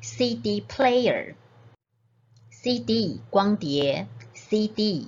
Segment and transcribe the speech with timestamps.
[0.00, 1.34] CD player。
[2.67, 5.07] cd 光碟 cd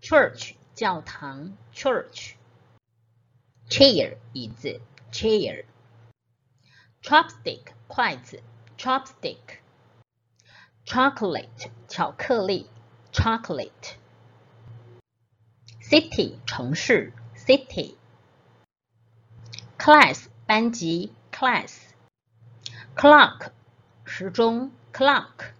[0.00, 2.34] church 教堂 church
[3.68, 4.80] chair 椅子
[5.12, 5.64] chair
[7.00, 8.42] chopstick 筷子
[8.76, 9.60] chopstick
[10.84, 12.68] chocolate 巧克力
[13.12, 13.94] chocolate
[15.80, 17.94] city 城市 city
[19.78, 21.72] class 班级 class
[22.96, 23.52] clock
[24.04, 25.52] 时钟 clock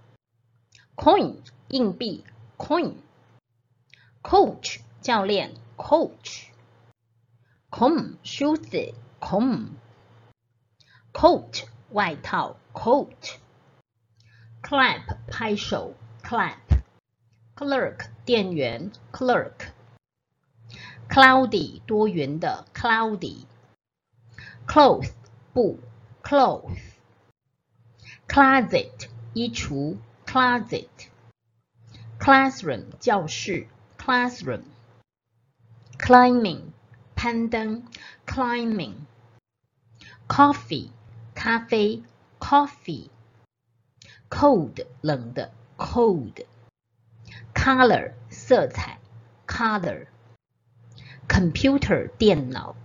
[0.96, 1.38] Coin
[1.70, 2.23] 硬币，
[2.58, 25.12] Coin。Coach 教练，Coach。Comb 梳子，Comb。Coat 外套，Coat。Clap 拍手，Clap。Clerk 店员，Clerk。Cloudy 多云的，Cloudy。Cloth
[25.54, 25.80] 布，
[26.22, 29.98] Cloth。Closet 衣橱
[30.32, 36.72] ，Closet。Classroom 教室，Classroom。Climbing
[37.16, 37.83] 攀登，
[38.26, 40.89] Climbing。Coffee
[41.36, 42.04] 咖啡，
[42.39, 49.00] Coffee。Cold 冷的，Cold。Color 色彩，
[49.48, 52.76] Color。Computer 电脑，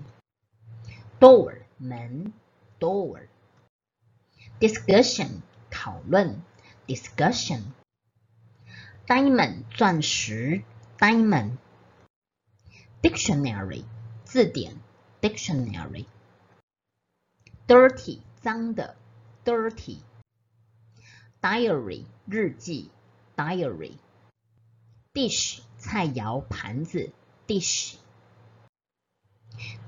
[1.19, 2.33] door 门，
[2.79, 6.41] door。discussion 讨论，
[6.87, 10.63] discussion。diamond 钻石，
[10.97, 13.83] diamond。dictionary
[14.23, 14.79] 字典，
[15.21, 18.95] dictionary。dirty 脏的，
[19.43, 22.91] dirty。diary 日记，
[23.35, 27.11] diary。dish 菜肴盘子，
[27.47, 27.95] dish。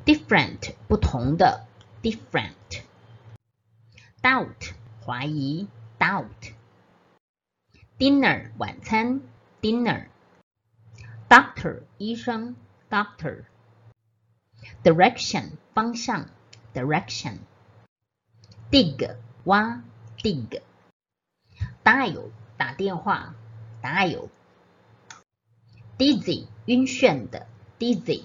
[0.06, 1.66] different 不同的，
[2.02, 4.74] different。doubt
[5.06, 5.68] 怀疑，
[6.00, 9.22] doubt。dinner 晚餐，
[9.62, 12.56] dinner。doctor 医生，
[12.90, 16.30] doctor。direction 方向，
[16.74, 19.16] direction。dig
[19.46, 19.82] 挖，
[20.18, 23.36] dig。dial 打电话，
[23.82, 27.48] dial。dizzy 晕眩的，
[27.78, 28.24] dizzy。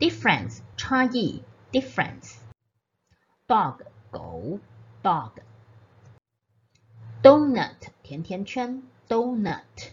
[0.00, 1.42] difference 差异，
[1.72, 3.80] difference。dog
[4.10, 4.60] 狗。
[5.06, 5.34] dog
[7.22, 9.92] donut 甜甜圈 donut